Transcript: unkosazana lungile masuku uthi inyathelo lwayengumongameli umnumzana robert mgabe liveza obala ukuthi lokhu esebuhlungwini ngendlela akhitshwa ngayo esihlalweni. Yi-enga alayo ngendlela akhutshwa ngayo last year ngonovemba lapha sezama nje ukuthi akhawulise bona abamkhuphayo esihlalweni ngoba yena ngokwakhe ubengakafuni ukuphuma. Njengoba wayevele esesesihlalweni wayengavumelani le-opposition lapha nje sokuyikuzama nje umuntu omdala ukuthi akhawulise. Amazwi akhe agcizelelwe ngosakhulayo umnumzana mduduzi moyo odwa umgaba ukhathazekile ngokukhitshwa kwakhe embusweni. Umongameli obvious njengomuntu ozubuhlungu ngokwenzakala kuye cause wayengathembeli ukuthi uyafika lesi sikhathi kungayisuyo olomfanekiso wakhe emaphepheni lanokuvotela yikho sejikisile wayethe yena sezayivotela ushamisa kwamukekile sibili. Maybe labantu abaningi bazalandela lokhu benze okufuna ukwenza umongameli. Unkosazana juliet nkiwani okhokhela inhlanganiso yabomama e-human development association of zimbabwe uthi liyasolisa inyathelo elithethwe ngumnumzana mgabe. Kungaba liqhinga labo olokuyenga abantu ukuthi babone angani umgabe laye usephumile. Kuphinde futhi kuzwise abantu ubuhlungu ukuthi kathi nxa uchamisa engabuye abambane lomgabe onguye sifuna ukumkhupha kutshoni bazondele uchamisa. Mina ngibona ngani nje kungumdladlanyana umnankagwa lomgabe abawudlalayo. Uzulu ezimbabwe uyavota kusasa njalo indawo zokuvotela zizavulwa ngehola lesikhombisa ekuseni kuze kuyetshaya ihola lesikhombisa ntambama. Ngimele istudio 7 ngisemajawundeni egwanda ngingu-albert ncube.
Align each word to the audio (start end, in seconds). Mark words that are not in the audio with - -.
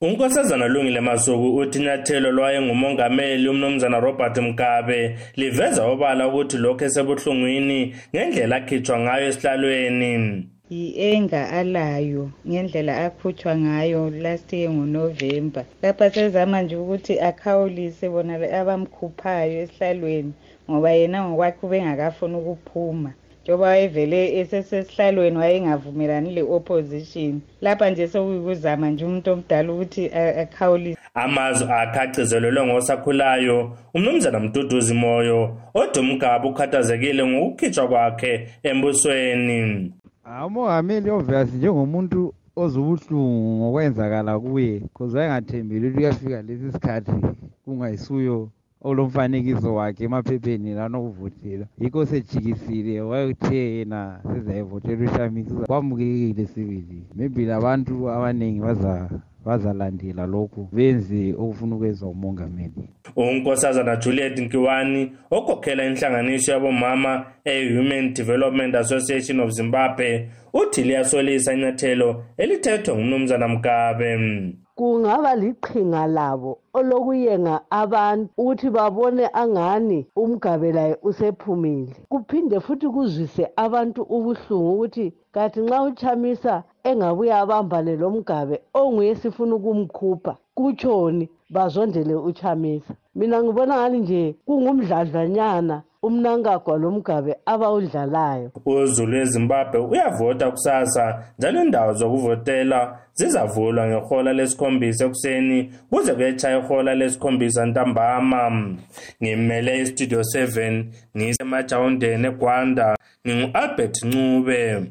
unkosazana 0.00 0.68
lungile 0.68 1.00
masuku 1.00 1.56
uthi 1.56 1.78
inyathelo 1.78 2.32
lwayengumongameli 2.32 3.48
umnumzana 3.48 4.00
robert 4.00 4.38
mgabe 4.38 5.18
liveza 5.36 5.82
obala 5.92 6.28
ukuthi 6.28 6.56
lokhu 6.64 6.84
esebuhlungwini 6.84 7.80
ngendlela 8.12 8.56
akhitshwa 8.56 8.96
ngayo 8.98 9.26
esihlalweni. 9.30 10.12
Yi-enga 10.70 11.42
alayo 11.58 12.24
ngendlela 12.48 12.94
akhutshwa 13.06 13.52
ngayo 13.56 14.10
last 14.10 14.52
year 14.52 14.70
ngonovemba 14.70 15.64
lapha 15.82 16.10
sezama 16.10 16.62
nje 16.62 16.76
ukuthi 16.76 17.14
akhawulise 17.28 18.08
bona 18.08 18.34
abamkhuphayo 18.60 19.56
esihlalweni 19.64 20.32
ngoba 20.68 20.90
yena 20.98 21.18
ngokwakhe 21.24 21.62
ubengakafuni 21.66 22.36
ukuphuma. 22.36 23.10
Njengoba 23.46 23.66
wayevele 23.66 24.38
esesesihlalweni 24.38 25.38
wayengavumelani 25.38 26.34
le-opposition 26.34 27.40
lapha 27.60 27.90
nje 27.90 28.08
sokuyikuzama 28.08 28.90
nje 28.90 29.04
umuntu 29.04 29.32
omdala 29.32 29.72
ukuthi 29.72 30.10
akhawulise. 30.42 30.98
Amazwi 31.14 31.72
akhe 31.72 32.00
agcizelelwe 32.00 32.66
ngosakhulayo 32.66 33.76
umnumzana 33.94 34.40
mduduzi 34.40 34.94
moyo 34.94 35.56
odwa 35.74 36.02
umgaba 36.02 36.48
ukhathazekile 36.48 37.26
ngokukhitshwa 37.26 37.88
kwakhe 37.88 38.48
embusweni. 38.62 39.92
Umongameli 40.46 41.10
obvious 41.10 41.54
njengomuntu 41.54 42.34
ozubuhlungu 42.56 43.50
ngokwenzakala 43.58 44.40
kuye 44.40 44.82
cause 44.94 45.18
wayengathembeli 45.18 45.86
ukuthi 45.86 45.98
uyafika 45.98 46.42
lesi 46.42 46.72
sikhathi 46.72 47.12
kungayisuyo 47.64 48.50
olomfanekiso 48.88 49.74
wakhe 49.74 50.04
emaphepheni 50.04 50.74
lanokuvotela 50.78 51.66
yikho 51.80 52.06
sejikisile 52.06 53.00
wayethe 53.00 53.56
yena 53.76 54.20
sezayivotela 54.32 55.04
ushamisa 55.10 55.54
kwamukekile 55.66 56.46
sibili. 56.46 56.98
Maybe 57.16 57.44
labantu 57.46 58.10
abaningi 58.10 58.60
bazalandela 59.46 60.26
lokhu 60.26 60.68
benze 60.72 61.34
okufuna 61.42 61.76
ukwenza 61.76 62.06
umongameli. 62.06 62.84
Unkosazana 63.16 63.96
juliet 63.96 64.38
nkiwani 64.38 65.12
okhokhela 65.30 65.84
inhlanganiso 65.84 66.52
yabomama 66.52 67.12
e-human 67.44 68.14
development 68.14 68.74
association 68.74 69.40
of 69.40 69.50
zimbabwe 69.50 70.30
uthi 70.52 70.82
liyasolisa 70.82 71.54
inyathelo 71.54 72.24
elithethwe 72.36 72.94
ngumnumzana 72.94 73.48
mgabe. 73.48 74.10
Kungaba 74.74 75.34
liqhinga 75.36 76.06
labo 76.06 76.58
olokuyenga 76.74 77.60
abantu 77.70 78.28
ukuthi 78.36 78.70
babone 78.70 79.24
angani 79.32 80.06
umgabe 80.16 80.72
laye 80.72 80.96
usephumile. 81.02 81.96
Kuphinde 82.08 82.60
futhi 82.60 82.88
kuzwise 82.88 83.48
abantu 83.56 84.02
ubuhlungu 84.02 84.72
ukuthi 84.74 85.14
kathi 85.32 85.60
nxa 85.60 85.82
uchamisa 85.82 86.64
engabuye 86.88 87.32
abambane 87.34 87.96
lomgabe 87.96 88.56
onguye 88.74 89.14
sifuna 89.14 89.54
ukumkhupha 89.54 90.36
kutshoni 90.54 91.28
bazondele 91.50 92.14
uchamisa. 92.14 92.94
Mina 93.14 93.42
ngibona 93.42 93.74
ngani 93.76 93.98
nje 93.98 94.34
kungumdladlanyana 94.46 95.82
umnankagwa 96.02 96.78
lomgabe 96.78 97.36
abawudlalayo. 97.46 98.50
Uzulu 98.66 99.16
ezimbabwe 99.16 99.80
uyavota 99.80 100.50
kusasa 100.50 101.22
njalo 101.38 101.62
indawo 101.62 101.92
zokuvotela 101.92 102.98
zizavulwa 103.14 103.86
ngehola 103.86 104.32
lesikhombisa 104.32 105.04
ekuseni 105.04 105.72
kuze 105.90 106.14
kuyetshaya 106.14 106.58
ihola 106.58 106.94
lesikhombisa 106.94 107.66
ntambama. 107.66 108.76
Ngimele 109.22 109.80
istudio 109.80 110.20
7 110.20 110.84
ngisemajawundeni 111.16 112.26
egwanda 112.26 112.96
ngingu-albert 113.26 113.96
ncube. 114.04 114.90